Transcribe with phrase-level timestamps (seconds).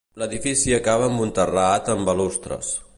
[0.21, 2.75] L'edifici acaba amb un terrat amb balustres.